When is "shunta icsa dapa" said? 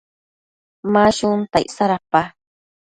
1.17-2.21